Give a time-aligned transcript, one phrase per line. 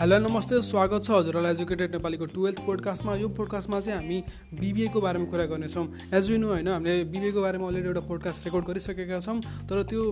[0.00, 4.22] Hello नमस्ते स्वागत छ हजुरलाई एजुकेटेड नेपालीको टुवेल्थ पोडकास्टमा। यो पोडकास्टमा चाहिँ हामी
[4.60, 5.86] बिबिएको बारेमा कुरा गर्नेछौँ।
[6.16, 10.02] एज यु नो होइन हामीले बिबिएको बारेमा अलरेडी एउटा पोडकास्ट रेकर्ड गरिसकेका छौँ तर त्यो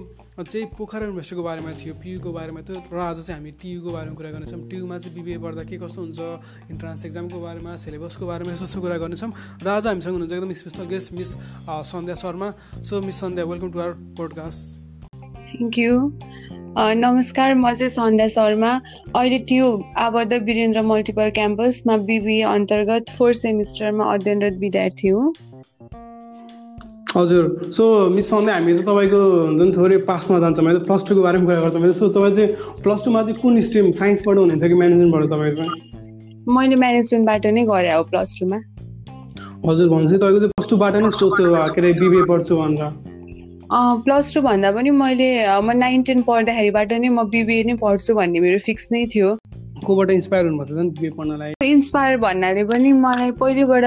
[0.44, 4.30] चाहिँ पोखरा युनिभर्सिटीको बारेमा थियो पियुको बारेमा थियो र आज चाहिँ हामी टियुको बारेमा कुरा
[4.36, 6.20] गर्नेछौँ। टियुमा चाहिँ बिबिए पढ्दा के कस्तो हुन्छ
[6.68, 9.32] इन्ट्रान्स एक्जामको बारेमा सिलेबसको बारेमा यस्तो यस्तो कुरा गर्नेछौँ।
[9.64, 12.52] र आज हामीसँग हुनुहुन्छ एकदम special guest miss Sandhya Sharma.
[12.84, 14.83] So miss Sandhya welcome to our podcast
[15.54, 15.98] thank you
[17.00, 18.70] नमस्कार म चाहिँ सन्ध्या शर्मा
[19.16, 19.66] अहिले ट्यु
[20.04, 25.22] आबद्ध वीरेन्द्र मल्टिपल क्याम्पसमा बिबिए अन्तर्गत फोर्थ सेमिस्टरमा अध्ययनरत विद्यार्थी हो।
[27.16, 29.22] हजुर सो मिस सन्ध्या हामी चाहिँ तपाईँको
[29.58, 33.22] जुन थोरै पासमा जान्छौँ मैले प्लस टूको बारेमा कुरा गर्छौँ। सो तपाईँ चाहिँ प्लस टूमा
[33.22, 35.70] चाहिँ कुन स्ट्रिम साइन्सबाट हुनुहुन्थ्यो कि म्यानेजमेन्टबाट तपाईँ चाहिँ?
[36.50, 38.58] मैले म्यानेजमेन्टबाट नै गरेँ हो प्लस टूमा
[39.70, 43.13] हजुर भनेपछि तपाईँको चाहिँ प्लस टूबाट नै सोच्यो के अरे बिबिए पढ्छु भनेर।
[43.72, 45.28] प्लस टू भन्दा पनि मैले
[45.60, 49.30] म नाइन टेन पढ्दाखेरिबाट नै म बिबिए नै पढ्छु भन्ने मेरो फिक्स नै थियो।
[49.88, 51.52] कोबाट इन्सपायर हुनुभएको छ बिए पढ्नलाई?
[51.64, 53.84] इन्सपायर भन्नाले पनि मलाई पहिलेबाट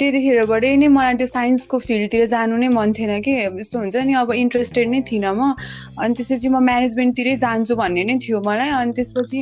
[0.00, 4.32] त्यतिखेरबाटै नै मलाई त्यो साइन्सको फिल्डतिर जानु नै मन थिएन कि। यस्तो हुन्छ नि अब
[4.42, 5.54] इन्ट्रेस्टेड नै थिइनँ म।
[6.02, 9.38] अनि त्यसपछि म म्यानेजमेन्टतिरै जान्छु भन्ने नै थियो मलाई। अनि त्यसपछि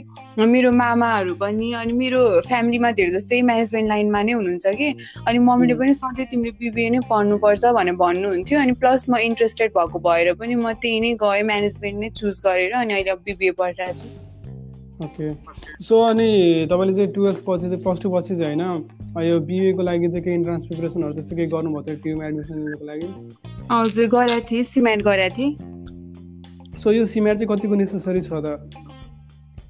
[0.54, 4.88] मेरो मामाहरू पनि अनि मेरो फ्यामिलीमा धेरै जस्तै म्यानेजमेन्ट लाइनमा नै हुनुहुन्छ कि।
[5.28, 9.98] अनि मम्मीले पनि सधैँ तिमीले बिबिए नै पढ्नुपर्छ भनेर भन्नुहुन्थ्यो। अनि प्लस म इन्ट्रेस्टेड भएको
[10.08, 14.27] भएर पनि म त्यही नै गएँ म्यानेजमेन्ट नै चुज गरेर अनि अहिले बिबिए पढिरहेको छु
[15.04, 15.28] ओके
[15.84, 16.26] सो अनि
[16.70, 20.36] तपाईँले चाहिँ टुवेल्भ पछि चाहिँ प्लस टू पछि चाहिँ होइन यो बिएको लागि चाहिँ केही
[20.36, 23.06] इन्ट्रान्स प्रिपरेसनहरू त्यस्तो केही गर्नुभएको थियो ट्युमा एडमिसन लिनुको लागि?
[23.72, 28.87] हजुर गरेको थिएँ सिमेन्ट गरेको थिएँ। सो यो सिमेन्ट चाहिँ कतिको नेसेसरी छ त?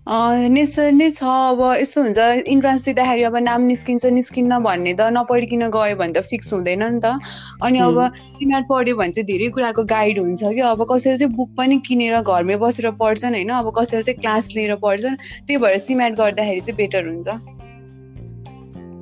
[0.08, 5.96] नै छ अब यस्तो हुन्छ इन्ट्रान्स दिँदाखेरि अब नाम निस्किन्छ निस्किन्न भन्ने त नपढिकन गयो
[5.96, 7.20] भने त फिक्स हुँदैन नि त।
[7.62, 7.98] अनि अब
[8.40, 12.20] सिम्याट पढ्यो भने चाहिँ धेरै कुराको गाइड हुन्छ कि अब कसैले चाहिँ बुक पनि किनेर
[12.22, 16.76] घरमै बसेर पढ्छन् होइन अब कसैले चाहिँ क्लास लिएर पढ्छन् त्यही भएर सिम्याट गर्दाखेरि चाहिँ
[16.76, 17.28] बेटर हुन्छ।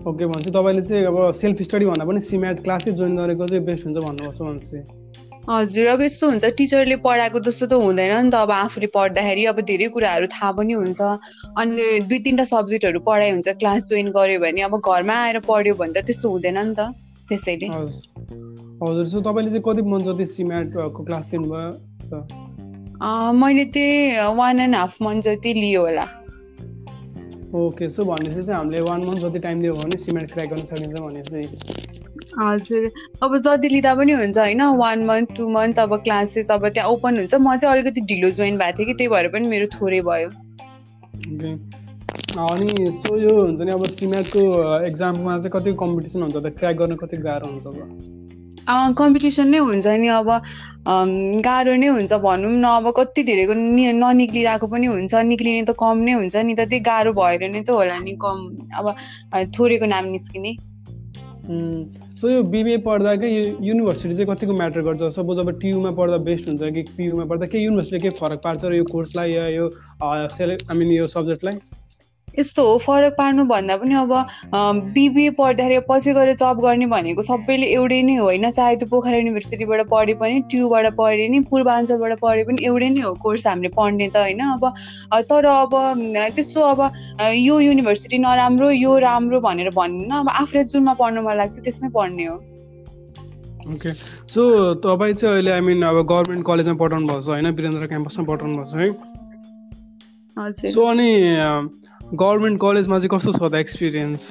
[0.07, 3.87] ओके भनेपछि तपाईँले चाहिँ अब सेल्फ स्टडी भन्दा पनि सिम्याट क्लासै जोइन गरेको चाहिँ बेस्ट
[3.87, 5.06] हुन्छ भन्नुभएको छ भनेपछि
[5.49, 9.59] हजुर अब यस्तो हुन्छ टिचरले पढाएको जस्तो त हुँदैन नि त अब आफूले पढ्दाखेरि अब
[9.63, 11.01] धेरै कुराहरू थाहा पनि हुन्छ।
[11.63, 15.93] अनि दुई तिनवटा सब्जेक्टहरू पढाइ हुन्छ क्लास जोइन गऱ्यो भने अब घरमा आएर पढ्यो भने
[15.95, 16.81] त त्यस्तो हुँदैन नि त
[17.29, 22.19] त्यसैले। हजुर। सो तपाईँले चाहिँ कति मन्थ जति सिम्याटको क्लास लिनुभयो
[23.39, 26.07] मैले त्यही वान एन्ड हाफ मन्थ जति लियो होला।
[27.55, 30.97] ओके सो भनेपछि चाहिँ हामीले वान मन्थ जति टाइम दियो भने सिमेन्ट क्र्याक गर्न सकिन्छ
[30.99, 31.41] भनेपछि
[32.41, 32.91] हजुर।
[33.23, 37.17] अब जति लिँदा पनि हुन्छ होइन वान मन्थ टु मन्थ अब क्लासेस अब त्यहाँ ओपन
[37.17, 40.29] हुन्छ। म चाहिँ अलिकति ढिलो जोइन भएको थिएँ कि त्यही भएर पनि मेरो थोरै भयो।
[42.37, 44.41] अनि सो यो हुन्छ नि अब सिमेटको
[44.87, 46.47] एक्जाममा चाहिँ कति कम्पिटिसन हुन्छ त?
[46.59, 47.67] क्र्याक गर्न कति गाह्रो हुन्छ
[48.69, 50.29] अब कम्पिटिसन नै हुन्छ नि अब
[51.47, 56.13] गाह्रो नै हुन्छ भनौँ न। अब कति धेरैको ननिक्लिरहेको पनि हुन्छ। निक्लिने त कम नै
[56.13, 58.39] हुन्छ नि त। त्यही गाह्रो भएर नै त होला नि कम।
[58.75, 58.87] अब
[59.59, 60.53] थोरैको नाम निस्किने।
[62.21, 63.29] सो यो बिबिए पढ्दा के
[63.67, 65.03] युनिभर्सिटी चाहिँ कतिको म्याटर गर्छ?
[65.15, 68.75] सपोज अब टियुमा पढ्दा बेस्ट हुन्छ कि पियुमा पढ्दा के युनिभर्सिटीले के फरक पार्छ र
[68.75, 69.69] यो कोर्सलाई या यो
[70.37, 71.59] सेलेक्ट आई मिन यो सब्जेक्टलाई
[72.39, 74.13] यस्तो हो फरक पार्नु भन्दा पनि अब
[74.95, 78.51] बिबिए पढ्दाखेरि पछि गएर जब गर्ने भनेको सबैले एउटै नै होइन?
[78.51, 83.13] चाहे त्यो पोखरा युनिभर्सिटीबाट पढे पनि ट्युबाट पढे नि पूर्वाञ्चलबाट पढे पनि एउटै नै हो
[83.23, 84.43] कोर्स हामीले पढ्ने त होइन?
[84.57, 84.63] अब
[85.31, 85.73] तर अब
[86.37, 86.81] त्यस्तो अब
[87.35, 92.27] यो युनिभर्सिटी नराम्रो यो राम्रो भनेर भन्नु अब आफूलाई जुनमा पढ्नु मन लाग्छ त्यसमै पढ्ने
[92.27, 92.37] हो।
[93.75, 93.91] ओके
[94.31, 94.43] सो
[94.83, 97.47] तपाईँ चाहिँ अहिले आई मिन अब गभर्मेन्ट कलेजमा पढाउनु भएको छ होइन?
[97.57, 98.89] वीरेन्द्र क्याम्पसमा पढाउनु भएको छ है?
[100.71, 101.11] सो अनि
[102.15, 104.23] गभर्मेन्ट कलेजमा चाहिँ कस्तो छ त एक्सपिरियन्स?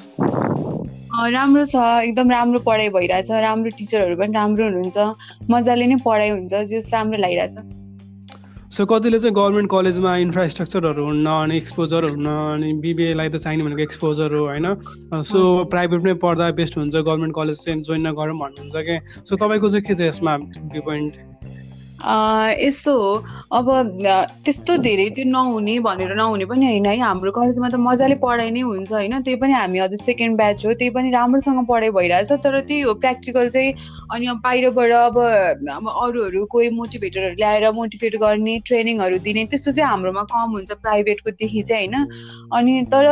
[1.32, 1.76] राम्रो छ
[2.08, 4.96] एकदम राम्रो पढाइ भइरहेछ राम्रो टिचरहरू पनि राम्रो हुनुहुन्छ
[5.50, 7.56] मजाले नै पढाइ हुन्छ जस राम्रो लागिरहेछ।
[8.76, 12.26] सो कतिले चाहिँ गभर्मेन्ट कलेजमा इन्फ्रास्ट्रक्चरहरू हुन्न अनि एक्सपोजर हुन्न
[12.56, 14.66] अनि बिबिएलाई त चाहिने भनेको एक्सपोजर हो होइन?
[15.12, 15.38] सो
[15.76, 19.94] प्राइभेटमै पढ्दा बेस्ट हुन्छ गभर्मेन्ट कलेज चाहिँ जोइन नगरौँ भन्नुहुन्छ क्या सो तपाईँको चाहिँ के
[19.94, 20.36] छ यसमा
[20.72, 21.12] भ्यू पोइन्ट
[21.96, 23.12] यस्तो हो।
[23.52, 23.66] अब
[24.44, 28.60] त्यस्तो धेरै त्यो नहुने भनेर नहुने पनि होइन। है हाम्रो कलेजमा त मजाले पढाइ नै
[28.60, 32.60] हुन्छ होइन। त्यही पनि हामी अझै सेकेन्ड ब्याच हो त्यही पनि राम्रोसँग पढाइ भइरहेछ। तर
[32.60, 33.72] त्यही हो प्र्याक्टिकल चाहिँ
[34.12, 39.88] अनि अब बाहिरबाट अब अब अरूहरू कोही मोटिभेटरहरू ल्याएर मोटिभेट गर्ने ट्रेनिङहरू दिने त्यस्तो चाहिँ
[39.90, 41.96] हाम्रोमा कम हुन्छ प्राइभेटकोदेखि चाहिँ होइन।
[42.52, 43.06] अनि तर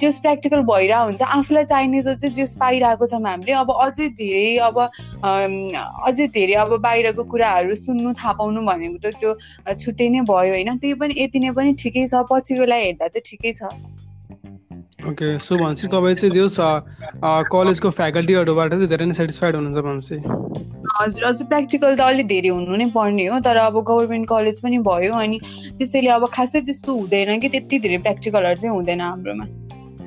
[0.00, 4.78] जस प्र्याक्टिकल भइरहेको हुन्छ आफूलाई चाहिने चाहिँ जस पाइरहेको छौँ हामीले। अब अझै धेरै अब
[6.08, 9.30] अझै धेरै अब बाहिरको कुराहरू सुन्नु थाहा पाउनु भनेको त त्यो
[9.74, 13.16] छुट्टै नै भयो होइन। त्यही पनि यति नै पनि ठिकै छ। पछिको लागि हेर्दा त
[13.28, 13.74] ठिकै छ।
[15.08, 16.44] ओके सो भनेपछि तपाईँ चाहिँ जो
[17.52, 20.16] कलेजको फ्याकल्टीहरूबाट चाहिँ धेरै नै सेटिस्फाइड हुनुहुन्छ भनेपछि
[20.94, 24.78] हजुर अझ प्र्याक्टिकल त अलिक धेरै हुनु नै पर्ने हो तर अब गभर्मेन्ट कलेज पनि
[24.88, 25.38] भयो अनि
[25.78, 29.44] त्यसैले अब खासै त्यस्तो हुँदैन कि त्यति धेरै प्र्याक्टिकलहरू चाहिँ हुँदैन हाम्रोमा।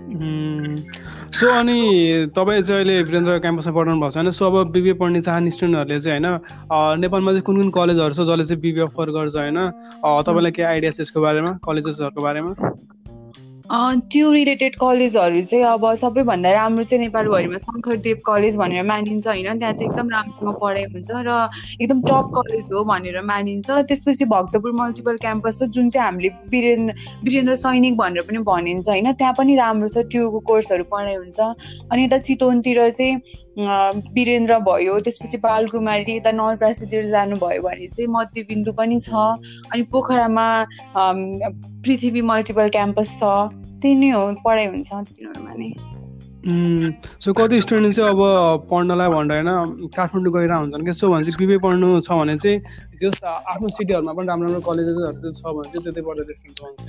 [0.07, 4.31] सो अनि तपाईँ चाहिँ अहिले वीरेन्द्र क्याम्पसमा पढाउनु भएको छ होइन?
[4.31, 8.44] सो अब बिबिए पढ्ने चाहने स्टुडेन्टहरूले चाहिँ होइन नेपालमा चाहिँ कुन कुन कलेजहरू छ जसले
[8.44, 9.59] चाहिँ बिबिए अफर गर्छ होइन?
[10.00, 12.51] तपाईँलाई केही आइडिया छ यसको बारेमा कलेजेसहरूको बारेमा?
[13.67, 19.59] त्यो रिलेटेड कलेजहरू चाहिँ अब सबैभन्दा राम्रो चाहिँ नेपालभरिमा शङ्करदेव कलेज भनेर मानिन्छ होइन?
[19.59, 21.49] त्यहाँ चाहिँ एकदम राम्रोसँग पढाइ हुन्छ र
[21.81, 26.95] एकदम टप कलेज हो भनेर मानिन्छ। त्यसपछि भक्तपुर मल्टिपल क्याम्पस छ जुन चाहिँ हामीले वीरेन्द्र
[27.27, 29.11] वीरेन्द्र सैनिक भनेर पनि भनिन्छ होइन?
[29.11, 31.39] त्यहाँ पनि राम्रो छ ट्युको कोर्सहरू पढाइ हुन्छ।
[31.91, 33.15] अनि यता चितवनतिर चाहिँ
[34.15, 39.11] वीरेन्द्र भयो त्यसपछि बालकुमारी यता नलप्रासीतिर जानुभयो भने चाहिँ मध्यबिन्दु पनि छ।
[39.75, 40.47] अनि पोखरामा
[41.87, 43.23] पृथ्वी मल्टिपल क्याम्पस छ
[43.81, 45.71] त्यही नै हो पढाइ हुन्छ तिनीहरूमा नै।
[47.19, 48.21] सो कति स्टुडेन्ट चाहिँ अब
[48.71, 52.59] पढ्नलाई भनेर होइन काठमाडौँ गएर हुन्छन् कि सो भने चाहिँ बिबे पढ्नु छ भने चाहिँ
[53.03, 53.67] आफ्नो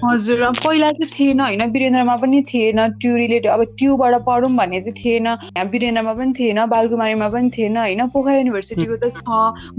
[0.04, 4.94] हजुर पहिला चाहिँ थिएन होइन वीरेन्द्रमा पनि थिएन ट्यु रिलेटेड अब ट्युबाट पढौँ भन्ने चाहिँ
[4.94, 5.28] थिएन
[5.70, 9.20] वीरेन्द्रमा पनि थिएन बालकुमारीमा पनि थिएन होइन पोखरा युनिभर्सिटीको त छ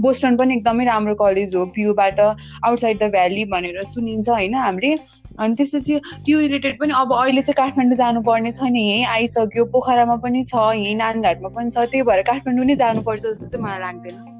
[0.00, 4.94] बोस्टन पनि एकदमै राम्रो कलेज हो पियुबाट आउटसाइड द भ्याली भनेर सुनिन्छ होइन हामीले।
[5.38, 10.16] अनि त्यसपछि ट्यु रिलेटेड पनि अब अहिले चाहिँ काठमाडौँ जानुपर्ने छ नि यहीँ आइसक्यो पोखरामा
[10.16, 14.39] पनि छ यहीँ नानघाटमा पनि छ त्यही भएर काठमाडौँ नै जानुपर्छ जस्तो चाहिँ मलाई लाग्दैन।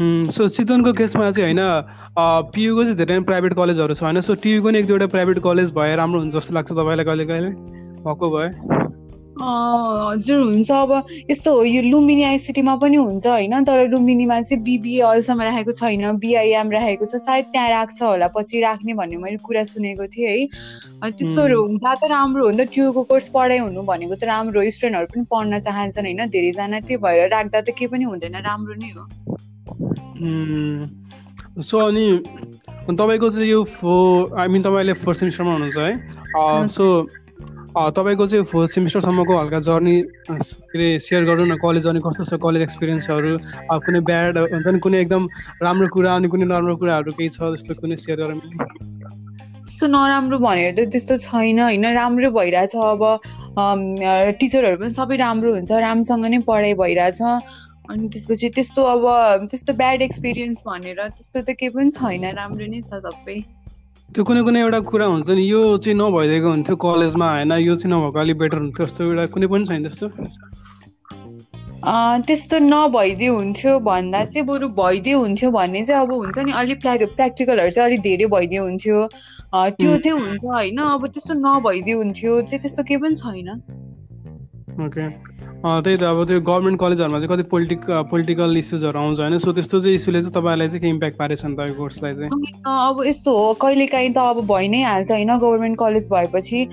[0.00, 1.60] सो चितवनको केसमा चाहिँ होइन
[2.52, 4.20] पियुको चाहिँ धेरै प्राइभेट कलेजहरू छ होइन?
[4.20, 7.50] सो टियुको नि एक दुईवटा प्राइभेट कलेज भए राम्रो हुन्छ जस्तो लाग्छ तपाईँलाई कहिले कहिले?
[8.04, 8.48] भएको भए?
[9.40, 10.92] हजुर हुन्छ। अब
[11.30, 13.64] यस्तो हो यो लुम्बिनी आइसिटीमा पनि हुन्छ होइन?
[13.64, 18.60] तर लुम्बिनीमा चाहिँ बिबिए अहिलेसम्म राखेको छैन बिआइएम राखेको छ। सायद त्यहाँ राख्छ होला पछि
[18.60, 23.04] राख्ने भन्ने मैले कुरा सुनेको थिएँ है। त्यस्तोहरू हुँदा त राम्रो हो नि त। ट्युको
[23.04, 26.20] कोर्स पढाइ हुनु भनेको त राम्रो स्टुडेन्टहरू पनि पढ्न चाहन्छन् होइन?
[26.28, 29.29] धेरैजना त्यही भएर राख्दा त केही पनि हुँदैन। राम्रो नै हो।
[30.20, 32.06] सो अनि
[32.90, 33.92] तपाईँको चाहिँ यो फो
[34.36, 36.86] आई मिन तपाईँले फोर्थ सेमिस्टरमा हुनुहुन्छ है सो
[37.70, 42.40] तपाईँको चाहिँ फोर्थ सेमिस्टरसम्मको हल्का जर्नी के अरे सेयर गरौँ न कलेज जर्नी कस्तो छ
[42.42, 43.36] कलेज एक्सपिरियन्सहरू
[43.80, 45.28] कुनै ब्याड हुन्छ नि कुनै एकदम
[45.62, 48.40] राम्रो कुरा अनि कुनै नराम्रो कुराहरू केही छ जस्तो कुनै सेयर गरौँ
[49.70, 53.02] त्यस्तो नराम्रो भनेर त त्यस्तो छैन होइन राम्रो भइरहेछ अब
[54.36, 57.22] टिचरहरू पनि सबै राम्रो हुन्छ राम्रोसँग नै पढाइ भइरहेछ
[57.90, 59.04] अनि त्यसपछि त्यस्तो अब
[59.50, 63.38] त्यस्तो ब्याड एक्सपिरियन्स भनेर त्यस्तो त केही पनि छैन राम्रो नै छ सबै।
[64.08, 67.92] त्यो कुनै कुनै एउटा कुरा हुन्छ नि यो चाहिँ नभइदिएको हुन्थ्यो कलेजमा होइन यो चाहिँ
[67.94, 70.06] नभएको अलिक बेटर हुन्थ्यो जस्तो एउटा कुनै पनि छैन त्यस्तो।
[72.28, 77.06] त्यस्तो नभइदियो हुन्थ्यो भन्दा चाहिँ बरु भइदियो हुन्थ्यो भन्ने चाहिँ अब हुन्छ नि अलिक प्र्या
[77.18, 78.98] प्र्याक्टिकलहरू चाहिँ अलिक धेरै भइदियो हुन्थ्यो।
[79.78, 83.48] त्यो चाहिँ हुन्छ होइन अब त्यस्तो नभइदियो हुन्थ्यो चाहिँ त्यस्तो केही पनि छैन।
[84.86, 85.08] ओके
[85.84, 87.80] त्यही त अब त्यो गभर्मेन्ट कलेजहरूमा चाहिँ कति पोलिटिक
[88.10, 89.36] पोलिटिकल इस्युजहरू आउँछ होइन?
[89.38, 92.30] सो त्यस्तो चाहिँ इस्युले चाहिँ तपाईँलाई चाहिँ के इम्प्याक्ट पारेछ नि त कोर्सलाई चाहिँ?
[92.66, 96.64] अब यस्तो हो कहिलेकाहीँ त अब भइ नै हाल्छ होइन गभर्मेन्ट कलेज भएपछि।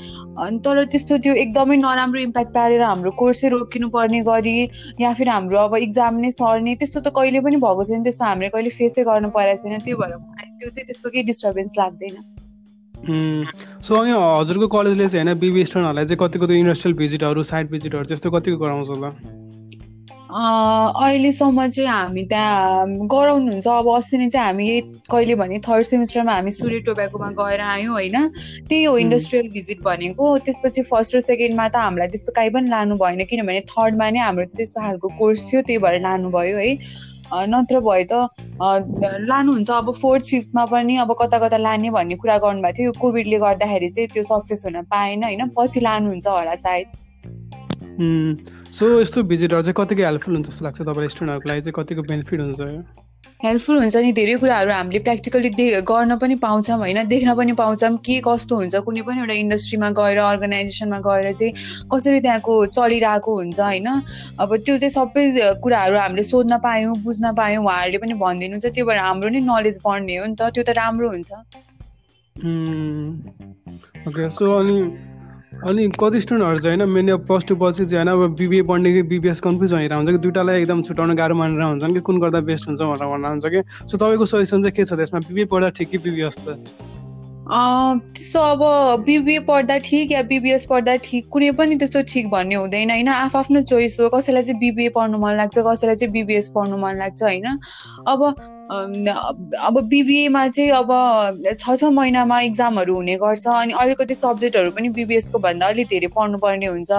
[0.64, 4.58] तर त्यस्तो त्यो एकदमै नराम्रो इम्प्याक्ट पारेर हाम्रो कोर्सै रोकिनु पर्ने गरी
[5.02, 8.50] या फिर हाम्रो अब इक्जाम नै सर्ने त्यस्तो त कहिले पनि भएको छैन त्यस्तो हामीले
[8.56, 12.16] कहिले फेसै गर्नु परेको छैन। त्यो भएर त्यो चाहिँ त्यस्तो केही डिस्टर्बेन्स लाग्दैन।
[13.10, 18.04] सो अनि हजुरको कलेजले चाहिँ होइन बिबी स्टुडेन्टहरूलाई चाहिँ कतिको त्यो इन्डस्ट्रियल भिजिटहरू साइड भिजिटहरू
[18.04, 19.12] त्यस्तो कतिको गराउँछ होला?
[20.28, 24.68] अहिलेसम्म चाहिँ हामी त्यहाँ गराउनुहुन्छ। अब अस्ति नै चाहिँ हामी
[25.12, 28.18] कहिले भने थर्ड सेमिस्टरमा हामी सूर्य टोब्याकोमा गएर आयौँ होइन।
[28.68, 32.96] त्यही हो इन्डस्ट्रियल भिजिट भनेको। त्यसपछि फर्स्ट र सेकेन्डमा त हामीलाई त्यस्तो काहीँ पनि लानु
[33.00, 36.72] भएन किनभने थर्डमा नै हाम्रो त्यस्तो खालको कोर्स थियो त्यही भएर लानुभयो है।
[37.34, 38.14] नत्र भए त
[39.28, 43.38] लानुहुन्छ अब फोर्थ फिफ्थमा पनि अब कता कता लाने भन्ने कुरा गर्नुभएको थियो। यो कोभिडले
[43.40, 45.48] गर्दाखेरि चाहिँ त्यो सक्सेस हुन पाएन होइन?
[45.58, 46.88] पछि लानुहुन्छ होला सायद।
[48.78, 52.40] सो यस्तो भिजिटहरू चाहिँ कतिको हेल्पफुल हुन्छ जस्तो लाग्छ तपाईँलाई स्टुडेन्टहरूको लागि चाहिँ कतिको बेनिफिट
[52.40, 52.62] हुन्छ
[53.44, 57.90] हेल्पफुल हुन्छ नि धेरै कुराहरू हामीले प्र्याक्टिकली दे गर्न पनि पाउँछौँ होइन देख्न पनि पाउँछौँ
[58.06, 61.52] के कस्तो हुन्छ। कुनै पनि एउटा इन्डस्ट्रीमा गएर अर्गनाइजेसनमा गएर चाहिँ
[61.94, 63.88] कसरी त्यहाँको चलिरहेको हुन्छ होइन।
[64.40, 65.26] अब त्यो चाहिँ सबै
[65.62, 70.18] कुराहरू हामीले सोध्न पायौँ बुझ्न पायौँ उहाँहरूले पनि भनिदिनुहुन्छ। त्यो भएर हाम्रो नै नलेज बढ्ने
[70.18, 71.30] हो नि त त्यो त राम्रो हुन्छ।
[75.66, 79.02] अनि कति स्टुडेन्टहरू चाहिँ होइन मेन प्लस टू पछि चाहिँ होइन अब बिबिए पढ्ने कि
[79.02, 82.68] बिबिएस कन्फ्युज भइरहेको हुन्छ कि दुइटालाई एकदम छुट्याउन गाह्रो मानेर हुन्छन् कि कुन गर्दा बेस्ट
[82.68, 85.98] हुन्छ भनेर भन्नुहुन्छ कि। सो तपाईँको सजेसन चाहिँ के छ त्यसमा बिबिए पढ्दा ठिक कि
[85.98, 86.58] बिबिएस त
[87.48, 92.92] त्यस्तो अब बिबिए पढ्दा ठिक या बिबिएस पढ्दा ठिक कुनै पनि त्यस्तो ठिक भन्ने हुँदैन
[92.92, 93.08] होइन?
[93.08, 97.24] आफ्नो चोइस हो। कसैलाई चाहिँ बिबिए पढ्नु मन लाग्छ कसैलाई चाहिँ बिबिएस पढ्नु मन लाग्छ
[97.24, 97.48] होइन?
[98.08, 98.24] अब
[98.68, 100.90] अब बिबिएमा चाहिँ अब
[101.60, 106.68] छ छ महिनामा इक्जामहरू हुने गर्छ अनि अलिकति सब्जेक्टहरू पनि बिबिएसको भन्दा अलिक धेरै पढ्नुपर्ने
[106.68, 106.92] हुन्छ।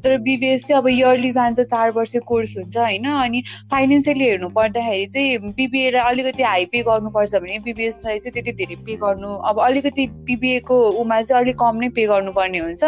[0.00, 3.04] तर बिबिएस चाहिँ अब इयरली जान्छ चार वर्ष कोर्स हुन्छ होइन?
[3.04, 8.76] अनि फाइनेन्सियली हेर्नु पर्दाखेरि चाहिँ बिबिएलाई अलिकति हाई पे गर्नुपर्छ भने बिबिएसलाई चाहिँ त्यति धेरै
[8.86, 12.82] पे गर्नु अब अलिकति बिबिएको उमा चाहिँ अलिक कम नै पे गर्नुपर्ने हुन्छ।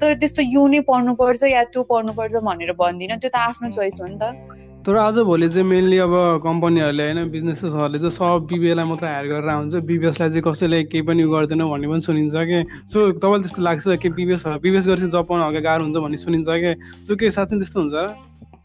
[0.00, 4.08] तर त्यस्तो यो नै पढ्नुपर्छ या त्यो पढ्नुपर्छ भनेर भन्दिनँ। त्यो त आफ्नो चोइस हो
[4.08, 9.26] नि त। तर आजभोलि चाहिँ मेनली अब कम्पनीहरूले होइन बिजनेसेसहरूले चाहिँ सब बिबिएलाई मात्र हायर
[9.28, 12.58] गरेर आउँछ। बिबिएसलाई चाहिँ कसैले केही पनि गर्दैन भन्ने पनि सुनिन्छ कि?
[12.88, 16.48] सो तपाईँलाई त्यस्तो लाग्छ कि बिबिएस बिबिएस गरेपछि जब पाउनु हल्का गाह्रो हुन्छ भन्ने सुनिन्छ
[16.48, 16.72] कि?
[17.04, 17.96] सो के साँच्चै त्यस्तो हुन्छ?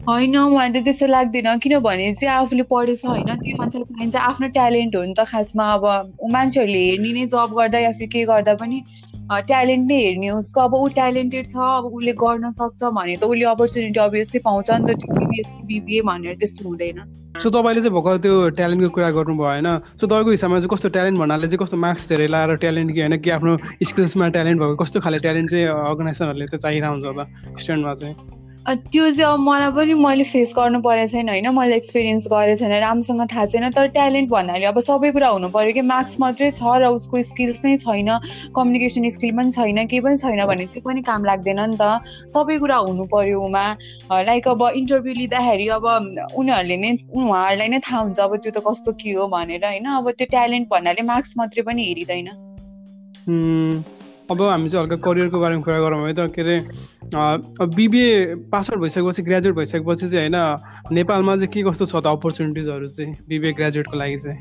[0.08, 4.96] होइन मलाई त त्यस्तो लाग्दैन किनभने चाहिँ आफूले पढेछ होइन त्यो मान्छेले पाइन्छ। आफ्नो ट्यालेन्ट
[4.96, 5.84] हो नि त खासमा अब
[6.34, 8.78] मान्छेहरूले हेर्ने नै जब गर्दा या फिर के गर्दा पनि
[9.50, 13.44] ट्यालेन्ट नै हेर्ने उसको अब ऊ ट्यालेन्टेड छ अब उसले गर्न सक्छ भने त उसले
[13.50, 17.02] अपर्च्युनिटी अभियसली पाउँछ नि त। त्यो बिबिए बिबिए भनेर त्यस्तो हुँदैन।
[17.42, 19.68] सो तपाईँले चाहिँ भर्खर त्यो ट्यालेन्टको कुरा गर्नुभयो होइन?
[19.98, 23.18] सो तपाईँको हिसाबमा चाहिँ कस्तो ट्यालेन्ट भन्नाले चाहिँ कस्तो मार्क्स धेरै लाएर ट्यालेन्ट कि होइन?
[23.18, 23.58] कि आफ्नो
[23.90, 28.35] स्किल्समा ट्यालेन्ट भएको कस्तो खाले ट्यालेन्ट चाहिँ अर्गनाइजेसनहरूले चाहिँ चाहिरहेको हुन्छ त स्टुडेन्टमा चाहिँ?
[28.66, 31.48] त्यो चाहिँ अब मलाई पनि मैले फेस गर्नु परेको छैन होइन?
[31.54, 35.72] मैले एक्सपिरियन्स गरेको छैन राम्रोसँग थाहा छैन तर ट्यालेन्ट भन्नाले अब सबै कुरा हुनु पऱ्यो
[35.76, 38.10] कि मार्क्स मात्रै छ र उसको स्किल्स नै छैन
[38.58, 42.02] कम्युनिकेसन स्किल पनि छैन केही पनि छैन भने त्यो पनि काम लाग्दैन नि त।
[42.34, 43.64] सबै कुरा हुनु पऱ्यो उमा।
[44.30, 45.86] लाइक अब इन्टरभ्यू लिँदाखेरि अब
[46.34, 49.86] उनीहरूले नै उहाँहरूलाई नै थाहा हुन्छ अब त्यो त कस्तो के हो भनेर होइन?
[49.94, 52.28] अब त्यो ट्यालेन्ट भन्नाले मार्क्स मात्रै पनि हेरिँदैन।
[54.30, 58.80] अब हामी चाहिँ हल्का करियरको बारेमा कुरा गरौँ है त के अरे बिबिए पास आउट
[58.82, 63.96] भइसकेपछि ग्रेजुएट भइसकेपछि चाहिँ होइन नेपालमा चाहिँ के कस्तो छ त अपर्च्युनिटिजहरू चाहिँ बिबिए ग्रेजुएटको
[63.96, 64.38] लागि चाहिँ?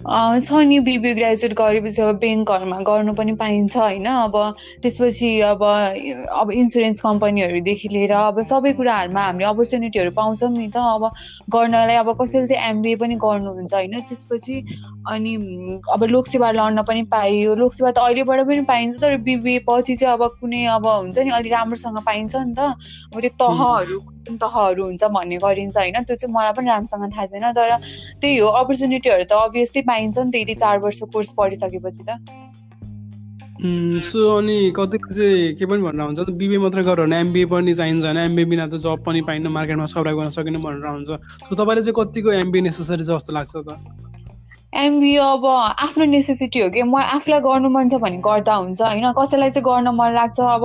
[0.00, 4.06] छ नि बिबिए ग्रेजुएट गरेपछि अब ब्याङ्कहरूमा गर्नु पनि पाइन्छ होइन?
[4.06, 4.36] अब
[4.82, 11.04] त्यसपछि अब अब इन्सुरेन्स कम्पनीहरूदेखि लिएर अब सबै कुराहरूमा हामीले अपर्च्युनिटीहरू पाउँछौँ नि त। अब
[11.52, 14.00] गर्नलाई अब कसैले चाहिँ एमबिए पनि गर्नुहुन्छ होइन?
[14.08, 14.56] त्यसपछि
[15.12, 15.34] अनि
[15.92, 20.24] अब लोकसेवा लड्न पनि पाइयो। लोकसेवा त अहिलेबाट पनि पाइन्छ तर बिबिए पछि चाहिँ अब
[20.40, 22.72] कुनै अब हुन्छ नि अलिक राम्रोसँग पाइन्छ नि त।
[23.12, 26.02] अब त्यो तहहरू कुन तहहरू हुन्छ भन्ने गरिन्छ होइन?
[26.08, 27.76] त्यो चाहिँ मलाई पनि राम्रोसँग थाहा छैन तर
[28.20, 32.18] त्यही हो अपर्च्युनिटीहरू त अभियसली पाइन्छ नि त चार वर्ष कोर्स पढिसकेपछि त।
[33.60, 38.04] सो अनि कति चाहिँ के पनि भनेर हुन्छ बिबिए मात्रै गरेर भने एमबिए पनि चाहिन्छ
[38.04, 41.10] होइन एमबिए बिना त जब पनि पाइन्न मार्केटमा सर्भाइभ गर्न सकिनँ भनेर हुन्छ।
[41.44, 43.76] सो तपाईँले चाहिँ कतिको एमबिए नेसेसरी छ जस्तो लाग्छ त?
[44.72, 49.06] एमबिए अब आफ्नो नेसेसिटी हो कि म आफूलाई गर्नु मन छ भने गर्दा हुन्छ होइन?
[49.18, 50.40] कसैलाई चाहिँ गर्न मन लाग्छ?
[50.40, 50.64] अब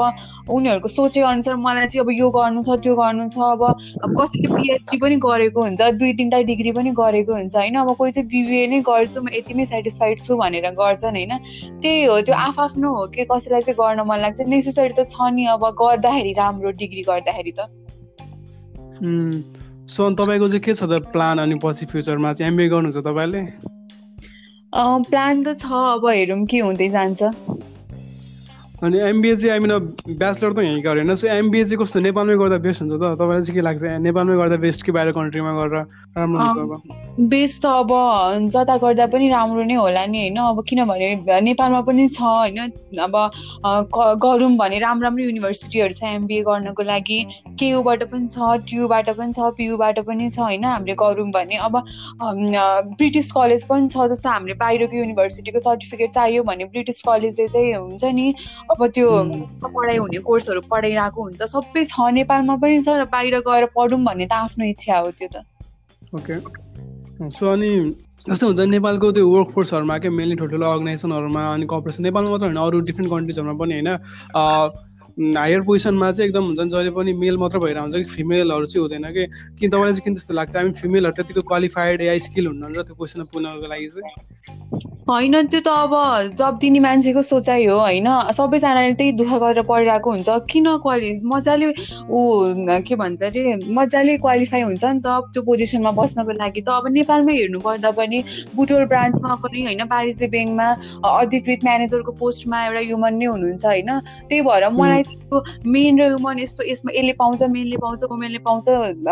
[0.53, 3.63] उनीहरूको सोचे अनुसार मलाई चाहिँ अब यो गर्नु छ त्यो गर्नु छ। अब
[4.05, 7.75] अब कसैले पिएचडी पनि गरेको हुन्छ दुई तिनवटा डिग्री पनि गरेको हुन्छ होइन?
[7.81, 11.33] अब कोही चाहिँ बिबिए नै गर्छु म यतिमै सेटिस्फाइड छु भनेर गर्छन् होइन?
[11.81, 14.41] त्यही हो त्यो आफआफ्नो हो कि कसैलाई चाहिँ गर्न मन लाग्छ?
[14.53, 17.69] नेसेसरी त छ नि अब गर्दाखेरि राम्रो डिग्री गर्दाखेरि त।
[19.89, 22.33] सो तपाईँको चाहिँ के छ त प्लान अनि पछि फ्युचरमा?
[22.33, 23.41] चाहिँ एमबिए गर्नुहुन्छ तपाईँले?
[25.05, 27.33] प्लान त छ अब हेरौँ के हुँदै जान्छ।
[28.85, 29.71] अनि एमबिए चाहिँ आइमिन
[30.17, 33.03] ब्याचलर त यहीँ होइन। सो एमबिए चाहिँ कस्तो नेपालमै गर्दा बेस्ट हुन्छ त?
[33.17, 33.83] तपाईँलाई चाहिँ के लाग्छ?
[34.05, 35.83] नेपालमै गर्दा बेस्ट कि बाहिर कन्ट्रीमा गरेर
[36.17, 36.71] राम्रो हुन्छ अब?
[37.33, 37.91] बेस्ट त अब
[38.53, 40.37] जता गर्दा पनि राम्रो नै होला नि होइन?
[40.37, 41.09] अब किनभने
[41.41, 42.59] नेपालमा पनि छ होइन?
[43.01, 43.15] अब
[44.23, 47.19] गरौँ भने राम्रो राम्रो युनिभर्सिटीहरू छ एमबिए गर्नको लागि।
[47.59, 48.37] केयुबाट पनि छ
[48.69, 50.65] ट्युबाट पनि छ पियुबाट पनि छ होइन?
[50.65, 51.81] हामीले गरौँ भने अब
[53.01, 58.05] ब्रिटिस कलेज पनि छ जस्तो हामीले बाहिरको युनिभर्सिटीको सर्टिफिकेट चाहियो भने ब्रिटिस कलेजले चाहिँ हुन्छ
[58.13, 58.27] नि।
[58.75, 59.09] अब त्यो
[59.65, 64.25] पढाइ हुने कोर्सहरू पढाइरहेको हुन्छ सबै छ नेपालमा पनि छ र बाहिर गएर पढौँ भन्ने
[64.27, 65.35] त आफ्नो इच्छा हो त्यो त।
[66.15, 66.35] ओके।
[67.31, 67.69] सो अनि
[68.25, 72.59] कस्तो हुन्छ नेपालको त्यो वर्क फोर्सहरूमा क्या मेनली ठुल्ठुलो अर्गनाइजेसनहरूमा अनि कर्पोरेसन नेपालमा मात्र होइन
[72.59, 73.89] अरू डिफ्रेन्ट कन्ट्रिजहरूमा पनि होइन
[75.15, 78.81] हायर पोजिसनमा चाहिँ एकदम हुन्छ नि जहिले पनि मेल मात्र भएर हुन्छ कि फिमेलहरू चाहिँ
[78.83, 79.23] हुँदैन कि
[79.59, 80.55] किन तपाईँलाई चाहिँ किन त्यस्तो लाग्छ?
[80.55, 84.11] हामी फिमेलहरू त्यतिको क्वालिफाइड या स्किल हुनुहुन्छ त्यो पोजिसनमा पुग्नको लागि चाहिँ।
[85.09, 85.93] होइन त्यो त अब
[86.37, 88.07] जब दिने मान्छेको सोचाइ हो होइन?
[88.33, 91.67] सबैजनाले त्यही दुःख गरेर पढिरहेको हुन्छ। किन क्वालि मजाले
[92.09, 92.21] ऊ
[92.87, 93.43] के भन्छ अरे
[93.77, 98.23] मजाले क्वालिफाई हुन्छ नि त त्यो पोजिसनमा बस्नको लागि। त अब नेपालमै हेर्नु पर्दा पनि
[98.55, 100.67] बुटोल ब्रान्चमा पनि होइन वाणिज्य ब्याङ्कमा
[101.05, 103.89] अधिकृत म्यानेजरको पोस्टमा एउटा युमन नै हुनुहुन्छ होइन?
[104.29, 105.41] त्यही भएर मलाई चाहिँ
[105.75, 108.65] मेन र वुमन यस्तो यसमा यसले पाउँछ मेनले पाउँछ वुमेनले पाउँछ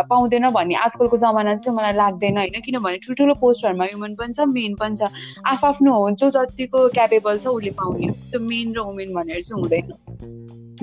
[0.10, 2.60] पाउँदैन भन्ने आजकलको जमाना चाहिँ मलाई लाग्दैन होइन?
[2.66, 5.14] किनभने ठुल्ठुलो पोस्टहरूमा वुमेन पनि छ मेन पनि छ।
[5.64, 9.88] आफ्नो हो जो जतिको क्यापेबल छ उसले पाउने त्यो मेन र वुमेन भनेर चाहिँ हुँदैन।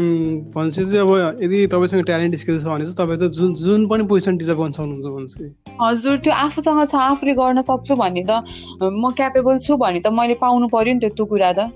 [0.01, 4.03] भनेपछि चाहिँ अब यदि तपाईँसँग ट्यालेन्ट स्किल छ भने चाहिँ तपाईँ त जुन जुन पनि
[4.07, 5.45] पोजिसन डिजर्भ गर्न सक्नुहुन्छ भनेपछि।
[5.83, 8.43] हजुर त्यो आफूसँग छ आफूले गर्न सक्छु भने त
[8.83, 11.71] म क्यापेबल छु भने त मैले पाउनु पर्यो नि त्यो कुरा त।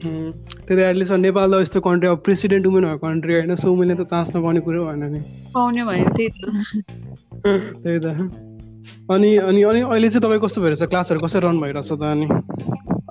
[0.00, 4.06] त्यही एटलिस्ट नेपाल त यस्तो कन्ट्री अब प्रेसिडेन्ट वुमेन भएको कन्ट्री होइन सो मैले त
[4.12, 5.20] चान्स नपाउने कुरो भएन नि।
[5.54, 6.40] पाउने भने त्यही त।
[7.82, 8.49] त्यही त।
[9.10, 10.82] अनि अनि अनि अहिले चाहिँ तपाईँ कस्तो भइरहेछ?
[10.90, 12.26] क्लासहरू कसरी रन भइरहेछ त अनि?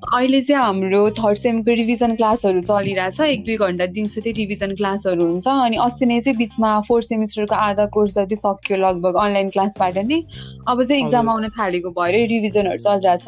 [0.09, 5.25] अहिले चाहिँ हाम्रो थर्ड सेमको रिभिजन क्लासहरू चलिरहेछ। एक दुई घन्टा दिउँसो चाहिँ रिभिजन क्लासहरू
[5.25, 9.97] हुन्छ। अनि अस्ति नै चाहिँ बिचमा फोर्थ सेमिस्टरको आधा कोर्स जति सक्यो लगभग अनलाइन क्लासबाट
[9.97, 10.21] नै।
[10.67, 13.27] अब चाहिँ इक्जाम आउन थालेको भएर रिभिजनहरू चलिरहेछ।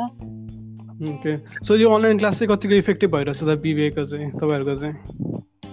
[1.01, 3.57] ओके सो यो अनलाइन क्लास चाहिँ कतिको इफेक्टिभ भइरहेछ त?
[3.61, 4.95] बिबिएको चाहिँ तपाईँहरूको चाहिँ?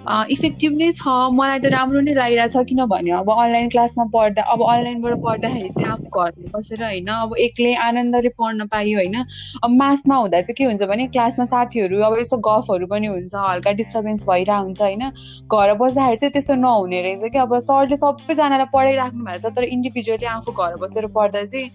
[0.09, 5.15] इफेक्टिभ नै छ। मलाई त राम्रो नै लागिरहेछ किनभने अब अनलाइन क्लासमा पढ्दा अब अनलाइनबाट
[5.25, 9.17] पढ्दाखेरि चाहिँ आफू घरमा बसेर होइन अब एक्लै आनन्दले पढ्न पायो होइन।
[9.65, 13.73] अब मासमा हुँदा चाहिँ के हुन्छ भने क्लासमा साथीहरू अब यस्तो गफहरू पनि हुन्छ हल्का
[13.83, 15.05] डिस्टर्बेन्स भइरहेको हुन्छ होइन।
[15.53, 20.27] घर बस्दाखेरि चाहिँ त्यस्तो नहुने रहेछ कि। अब सरले सबैजनालाई पढाइराख्नु भएको छ तर इन्डिभिजुअली
[20.35, 21.71] आफू घर बसेर पढ्दा चाहिँ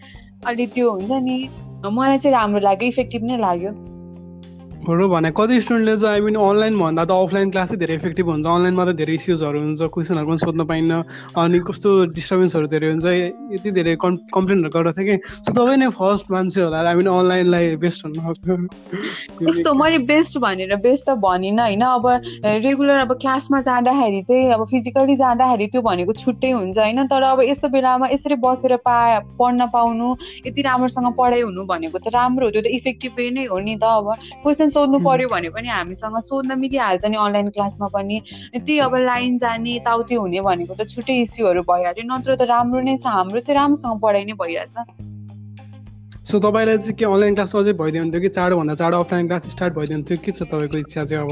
[0.47, 1.37] अलि त्यो हुन्छ नि।
[1.85, 3.71] मलाई चाहिँ राम्रो लाग्यो इफेक्टिभ नै लाग्यो।
[4.87, 8.83] हो भने कति स्टुडेन्टले चाहिँ आई अनलाइन भन्दा त अफलाइन क्लास धेरै इफेक्टिभ हुन्छ। अनलाइनमा
[8.85, 10.93] त धेरै इस्युजहरू हुन्छ क्वेसनहरू पनि सोध्न पाइन्न।
[11.39, 13.05] अनि कस्तो डिस्टर्बेन्सहरू धेरै हुन्छ
[13.55, 15.15] यति धेरै कम् कम्प्लेनहरू गरेको थिएँ कि?
[15.45, 18.21] सो तपाईँ नै फर्स्ट मान्छे होला आई मिन अनलाइनलाई बेस्ट हुनु
[19.47, 21.83] यस्तो मैले बेस्ट भनेर बेस्ट त भनिनँ होइन?
[21.83, 22.05] अब
[22.67, 27.07] रेगुलर अब क्लासमा जाँदाखेरि चाहिँ अब फिजिकली जाँदाखेरि त्यो भनेको छुट्टै हुन्छ होइन?
[27.07, 28.97] तर अब यस्तो बेलामा यसरी बसेर पा
[29.39, 30.15] पढ्न पाउनु
[30.47, 33.83] यति राम्रोसँग पढाइ हुनु भनेको त राम्रो हो त्यो त इफेक्टिभ नै हो नि त
[33.83, 34.07] अब।
[34.43, 38.17] क्वेसन सोध्नु पर्यो भने पनि हामीसँग सोध्न मिलिहाल्छ नि अनलाइन क्लासमा पनि।
[38.55, 42.97] त्यही अब लाइन जाने ताउती हुने भनेको त छुट्टै इस्युहरू भइहाल्यो। नत्र त राम्रो नै
[42.97, 44.75] छ हाम्रो चाहिँ राम्रोसँग पढाइ नै भइरहेछ।
[46.23, 49.73] सो तपाईँलाई चाहिँ के अनलाइन क्लास अझै भइदियो हुन्थ्यो कि चाँडोभन्दा चाँडो अफलाइन क्लास स्टार्ट
[49.75, 50.17] भइदियो हुन्थ्यो?
[50.23, 51.31] के छ तपाईँको इच्छा चाहिँ अब?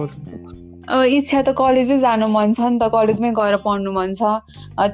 [0.91, 4.21] इच्छा त कलेजै जानु मन छ नि त कलेजमै गएर पढ्नु मन छ।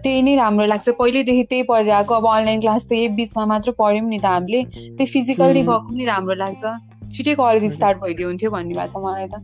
[0.06, 4.06] त्यही नै राम्रो लाग्छ। पहिल्यैदेखि त्यही पढिरहेको अब अनलाइन क्लास त यही बिचमा मात्र पढ्यौँ
[4.06, 6.64] नि त हामीले। त्यही फिजिकल्ली गएको पनि राम्रो लाग्छ।
[7.12, 9.36] छिटै कलेज स्टार्ट भइदियो हुन्थ्यो भन्ने भएको छ मलाई त।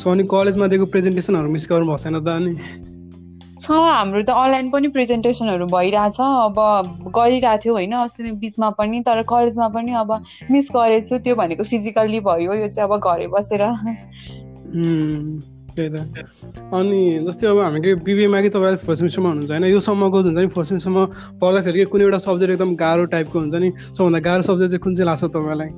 [0.00, 2.52] सो अनि कलेजमा दिएको प्रेजेन्टेसनहरू मिस गर्नु भएको छैन त अनि।
[3.62, 6.58] छ हाम्रो त अनलाइन पनि प्रेजेन्टेसनहरू भइरहेछ अब
[7.16, 10.10] गरिरहेको थियो होइन अस्ति बिचमा पनि तर कलेजमा पनि अब
[10.50, 13.62] मिस गरेछु त्यो भनेको फिजिकल्ली भयो यो चाहिँ अब घरै बसेर।
[15.76, 15.96] त्यही त।
[16.74, 20.48] अनि जस्तै अब हामी बिबिएमा कि तपाईँ फर्स्ट सेमिस्टरमा हुनुहुन्छ होइन यो सम्मको हुन्छ नि
[20.56, 21.04] फर्स्ट सेमिस्टरमा
[21.40, 25.06] पढ्दाखेरि कुनै एउटा सब्जेक्ट एकदम गाह्रो टाइपको हुन्छ नि सबभन्दा गाह्रो सब्जेक्ट चाहिँ कुन चाहिँ
[25.06, 25.70] लाग्छ तपाईँलाई?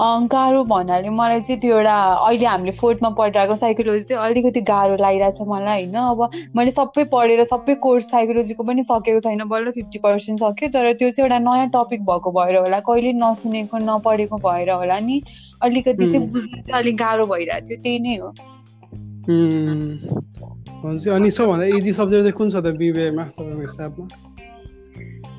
[0.00, 1.94] गाह्रो भन्नाले मलाई चाहिँ त्यो एउटा
[2.26, 5.94] अहिले हामीले फोर्थमा पढिरहेको साइकोलोजी चाहिँ अलिकति गाह्रो लागिरहेछ मलाई होइन?
[5.94, 6.20] अब
[6.56, 11.10] मैले सबै पढेर सबै कोर्स साइकोलोजीको पनि सकेको छैन बल्ल फिफ्टी पर्सेन्ट सक्यो तर त्यो
[11.10, 15.16] चाहिँ एउटा नयाँ टपिक भएको भएर होला कहिले नसुनेको नपढेको भएर होला नि
[15.68, 18.28] अलिकति चाहिँ बुझ्नु चाहिँ अलिक गाह्रो भइरहेको थियो त्यही नै हो।
[20.88, 24.04] अनि सबभन्दा इजी सब्जेक्ट चाहिँ कुन छ त तपाईँको हिसाबमा?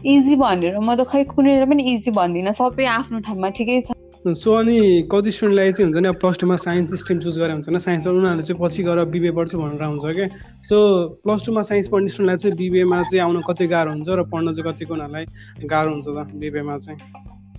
[0.06, 4.54] इजी भनेर म त खै कुनै पनि इजी भन्दिनँ सबै आफ्नो ठाउँमा ठिकै छ। सो
[4.54, 7.80] अनि कति स्टुडेन्टलाई चाहिँ हुन्छ नि अब प्लस टूमा साइन्स स्ट्रिम चुज गरेर हुन्छ होइन
[7.80, 10.28] साइन्स उनीहरूले चाहिँ पछि गएर बिबिए पढ्छु भनेर हुन्छ क्या
[10.64, 10.78] सो
[11.26, 14.74] प्लस टूमा साइन्स पढ्ने स्टुडेन्टलाई चाहिँ बिबिएमा चाहिँ आउन कति गाह्रो हुन्छ र पढ्न चाहिँ
[14.74, 15.26] कतिको उनीहरूलाई
[15.66, 17.51] गाह्रो हुन्छ त बिबिएमा चाहिँ?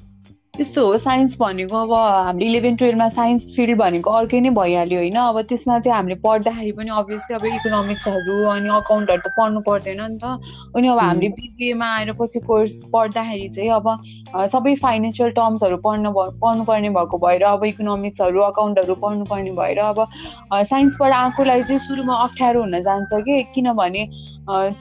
[0.61, 5.15] यस्तो हो साइन्स भनेको अब हामीले इलेभेन टुवेल्भमा साइन्स फिल्ड भनेको अर्कै नै भइहाल्यो होइन।
[5.17, 10.19] अब त्यसमा चाहिँ हामीले पढ्दाखेरि पनि अभियसली अब इकोनोमिक्सहरू अनि अकाउन्टहरू त पढ्नु पर्दैन नि
[10.21, 10.37] त।
[10.77, 13.89] अनि अब हामीले बिबिएमा आएर पछि कोर्स पढ्दाखेरि चाहिँ अब
[14.53, 16.13] सबै फाइनेन्सियल टर्म्सहरू पढ्नु
[16.45, 20.05] पढ्नुपर्ने भएको भएर अब इकोनोमिक्सहरू अकाउन्टहरू पढ्नुपर्ने भएर अब
[20.53, 23.43] साइन्सबाट आएकोलाई चाहिँ सुरुमा अप्ठ्यारो हुन जान्छ कि?
[23.55, 24.05] किनभने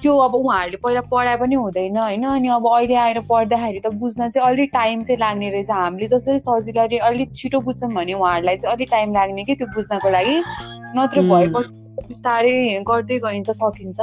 [0.04, 4.30] त्यो अब उहाँहरूले पहिला पढाए पनि हुँदैन होइन। अनि अब अहिले आएर पढ्दाखेरि त बुझ्न
[4.30, 8.76] चाहिँ अलिक टाइम चाहिँ लाग्ने रहेछ। हामीले जसरी सजिलै अलिक छिटो बुझ्छौँ भने उहाँहरूलाई चाहिँ
[8.76, 10.36] अलिक टाइम लाग्ने कि त्यो बुझ्नको लागि।
[10.98, 11.72] नत्र भएपछि
[12.08, 12.58] बिस्तारै
[12.90, 14.00] गर्दै गइन्छ सकिन्छ।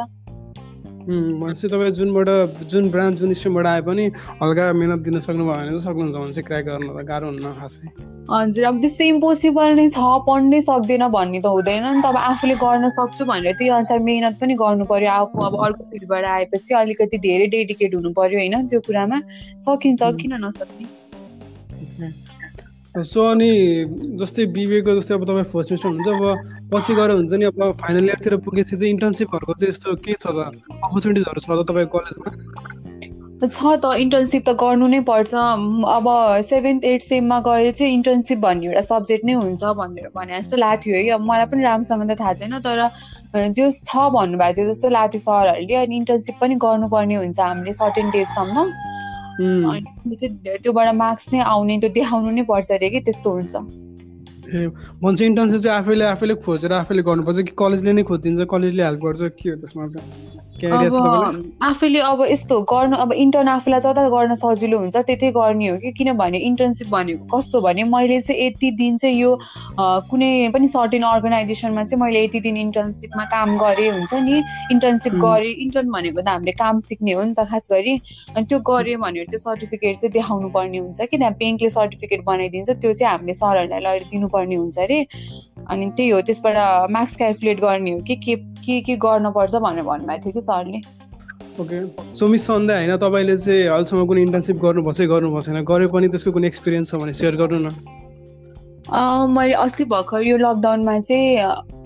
[1.08, 2.28] भनेपछि तपाईँ जुनबाट
[2.68, 4.04] जुन ब्रान्च जुन स्ट्रिमबाट आए पनि
[4.40, 7.86] हल्का मिहिनेत दिन सक्नुभयो भने चाहिँ सक्नुहुन्छ भने चाहिँ क्र्याक गर्नु त गाह्रो हुन्न खासै।
[8.28, 12.54] हजुर अब त्यस्तो इम्पोसिबल नै छ पढ्नै सक्दैन भन्ने त हुँदैन नि त। अब आफूले
[12.60, 17.18] गर्न सक्छु भनेर त्यही अनुसार मिहिनेत पनि गर्नु पर्यो। आफू अब अर्को फिल्डबाट आएपछि अलिकति
[17.24, 19.18] धेरै डेडिकेट हुनु पर्यो होइन त्यो कुरामा।
[19.64, 20.97] सकिन्छ किन नसक्ने?
[23.04, 23.50] सो अनि
[24.20, 28.04] जस्तै बिबेको जस्तै अब तपाईँ फर्स्ट सेमिस्टर हुनुहुन्छ अब पछि गएर हुन्छ नि अब फाइनल
[28.04, 30.50] इयरतिर पुगेपछि चाहिँ इन्टर्नसिपहरूको चाहिँ यस्तो के छ त?
[30.84, 32.30] अपर्च्युनिटिजहरू छ त तपाईँको कलेजमा
[33.38, 35.34] छ त इन्टर्नसिप त गर्नु नै पर्छ।
[35.94, 36.06] अब
[36.42, 40.94] सेभेन्थ एट सेममा गएर चाहिँ इन्टर्नसिप भन्ने एउटा सब्जेक्ट नै हुन्छ भनेर भने जस्तो लाग्थ्यो
[40.94, 42.82] थियो है। अब मलाई पनि राम्रोसँग त थाहा छैन तर
[43.54, 48.56] जो छ भन्नुभएको थियो जस्तो लाग्थ्यो सरहरूले। अनि इन्टर्नसिप पनि गर्नुपर्ने हुन्छ हामीले सर्टेन डेजसम्म
[49.38, 53.54] अनि चाहिँ त्योबाट मार्क्स नै आउने त्यो देखाउनु नै पर्छ अरे कि त्यस्तो हुन्छ।
[54.48, 54.66] ए
[55.02, 59.20] भन्छ इन्टर्नसिप चाहिँ आफैले आफैले खोजेर आफैले गर्नुपर्छ कि कलेजले नै खोजिदिन्छ कलेजले हेल्प गर्छ
[59.40, 60.46] के हो त्यसमा चाहिँ?
[60.58, 65.76] अब आफैले अब यस्तो गर्नु अब इन्टर्न आफूलाई जता गर्न सजिलो हुन्छ त्यतै गर्ने हो
[65.78, 65.92] कि?
[65.98, 69.30] किनभने इन्टर्नसिप भनेको कस्तो भने मैले चाहिँ यति दिन चाहिँ यो
[70.10, 74.42] कुनै पनि सर्टेन अर्गनाइजेसनमा चाहिँ मैले यति दिन इन्टर्नसिपमा काम गरेँ हुन्छ नि?
[74.72, 77.94] इन्टर्नसिप गरेँ। इन्टर्न भनेको त हामीले काम सिक्ने हो नि त खास गरी।
[78.34, 81.16] अनि त्यो गऱ्यो भनेर त्यो सर्टिफिकेट चाहिँ देखाउनु पर्ने हुन्छ कि?
[81.18, 85.06] त्यहाँ ब्याङ्कले सर्टिफिकेट बनाइदिन्छ त्यो चाहिँ हामीले सरहरूलाई लगेर दिनु गर्नुपर्ने हुन्छ अरे।
[85.70, 90.32] अनि त्यही हो त्यसबाट मार्क्स क्यालकुलेट गर्ने हो कि के के गर्नुपर्छ भनेर भन्नुभएको थियो
[90.32, 90.80] कि सरले?
[91.60, 91.78] ओके
[92.14, 96.46] सो मिस सन्ध्या होइन तपाईँले चाहिँ अहिलेसम्म कुनै इन्टर्नसिप गर्नुपर्छ गर्नुपर्छ गरे पनि त्यसको कुनै
[96.46, 98.07] एक्सपिरियन्स छ भने सेयर गर्नु न।
[98.88, 101.36] मैले अस्ति भर्खर यो लकडाउनमा चाहिँ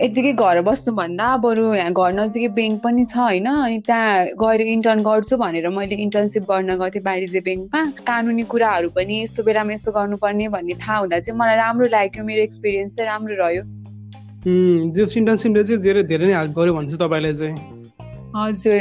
[0.01, 5.03] यत्तिकै घर बस्नुभन्दा बरु यहाँ घर नजिकै ब्याङ्क पनि छ होइन अनि त्यहाँ गएर इन्टर्न
[5.03, 10.47] गर्छु भनेर मैले इन्टर्नसिप गर्न थिएँ बारिजे ब्याङ्कमा कानुनी कुराहरू पनि यस्तो बेलामा यस्तो गर्नुपर्ने
[10.55, 13.63] भन्ने थाहा हुँदा चाहिँ मलाई राम्रो लाग्यो मेरो एक्सपिरियन्स चाहिँ राम्रो रह्यो।
[14.47, 17.55] इन्टर्नसिपले चाहिँ धेरै नै हेल्प गर्यो भन्छ तपाईँलाई चाहिँ।
[18.35, 18.79] हजुर।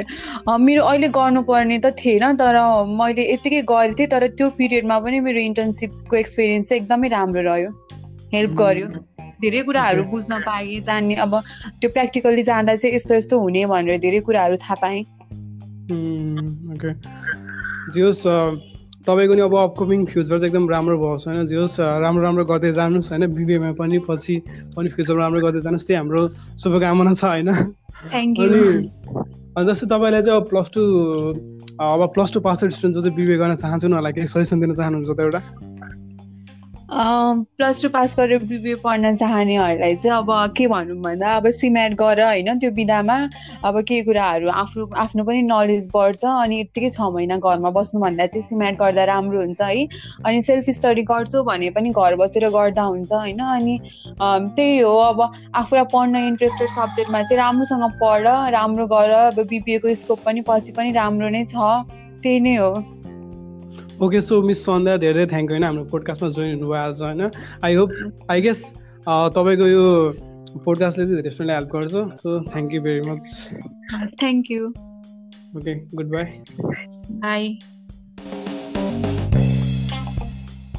[0.61, 2.57] मेरो अहिले गर्नुपर्ने त थिएन तर
[3.03, 7.71] मैले यत्तिकै गरेको थिएँ तर त्यो पिरियडमा पनि मेरो इन्टर्नसिपको एक्सपिरियन्स चाहिँ एकदमै राम्रो रह्यो।
[8.35, 8.87] हेल्प गर्यो।
[9.43, 11.33] धेरै कुराहरू बुझ्न पाएँ जान्ने। अब
[11.81, 15.03] त्यो प्र्याक्टिकल्ली जाँदा चाहिँ यस्तो यस्तो हुने भनेर धेरै कुराहरू थाहा पाएँ।
[19.03, 21.45] तपाईँको नि अब अपकमिङ फ्युचर चाहिँ एकदम राम्रो होस् होइन?
[21.45, 23.27] जे होस् राम्रो राम्रो गर्दै जानुहोस् होइन?
[23.35, 24.35] बिबिएमा पनि पछि
[24.79, 26.23] पनि फ्युचर राम्रो गर्दै जानुहोस्। त्यही हाम्रो
[26.63, 27.49] शुभकामना छ होइन?
[28.15, 30.83] अनि जस्तै तपाईँलाई चाहिँ अब प्लस टू
[31.83, 34.73] अब plus two pass out student जो चाहिँ बिबिए गर्न चाहन्छु उनीहरूलाई केही सजेसन दिन
[34.79, 35.41] चाहनुहुन्छ त एउटा?
[36.91, 42.23] प्लस टू पास गरेर बिबिए पढ्न चाहनेहरूलाई चाहिँ अब के भनौँ भन्दा अब सिमेट गर
[42.23, 43.17] होइन त्यो विधामा
[43.65, 48.47] अब के कुराहरू आफू आफ्नो पनि नलेज बढ्छ अनि यत्तिकै छ महिना घरमा बस्नुभन्दा चाहिँ
[48.47, 49.87] सिमेट गर्दा राम्रो हुन्छ है।
[50.27, 53.79] अनि सेल्फ स्टडी गर्छु भने पनि घर बसेर गर्दा हुन्छ होइन। अनि
[54.21, 55.21] त्यही हो अब
[55.55, 60.93] आफूलाई पढ्न इन्ट्रेस्टेड सब्जेक्टमा चाहिँ राम्रोसँग पढ राम्रो गर अब बिबिएको स्कोप पनि पछि पनि
[60.93, 61.55] राम्रो नै छ।
[62.23, 62.73] त्यही नै हो।
[64.03, 65.65] ओके सो मिस सन्ध्या धेरै थ्याङ्क यू होइन?
[65.65, 67.21] हाम्रो पोडकास्टमा जोइन हुनुभयो आज होइन?
[67.65, 67.91] आई होप
[68.31, 68.61] आई गेस
[69.09, 69.85] तपाईँको यो
[70.65, 73.23] पोडकास्टले चाहिँ धेरै हेल्प गर्छ। So thank you very much
[74.21, 74.63] thank you
[75.59, 76.25] okay good bye
[77.23, 77.59] bye